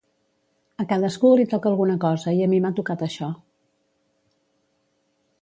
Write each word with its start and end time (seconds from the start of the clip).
A 0.83 0.85
cadascú 0.93 1.29
li 1.39 1.45
toca 1.51 1.69
alguna 1.71 1.97
cosa 2.07 2.33
i 2.39 2.41
a 2.47 2.49
mi 2.55 2.63
m’ha 2.65 2.73
tocat 2.81 3.05
això. 3.09 3.31